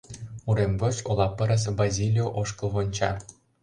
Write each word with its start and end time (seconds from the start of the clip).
Урем 0.49 0.71
гоч 0.81 0.95
ола 1.09 1.27
пырыс 1.37 1.63
Базилио 1.77 2.27
ошкыл 2.39 2.69
вонча. 2.75 3.11